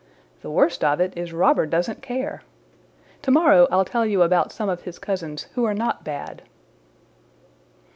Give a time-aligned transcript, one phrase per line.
[0.41, 2.41] The worst of it is Robber doesn't care.
[3.21, 6.41] To morrow I'll tell you about some of his cousins who are not bad."